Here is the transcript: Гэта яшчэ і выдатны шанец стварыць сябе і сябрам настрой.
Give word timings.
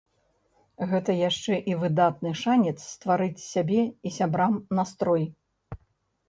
Гэта 0.93 1.11
яшчэ 1.17 1.59
і 1.71 1.75
выдатны 1.83 2.31
шанец 2.43 2.73
стварыць 2.93 3.45
сябе 3.53 3.85
і 3.89 4.09
сябрам 4.17 4.57
настрой. 4.81 5.23